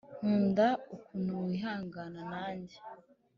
nkunda 0.21 0.67
ukuntu 0.95 1.33
wihangana 1.47 2.21
nanjye 2.31 2.77